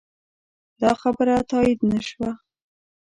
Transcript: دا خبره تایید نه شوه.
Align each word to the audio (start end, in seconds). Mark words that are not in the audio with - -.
دا 0.81 0.91
خبره 1.01 1.35
تایید 1.49 1.79
نه 1.91 1.99
شوه. 2.07 2.31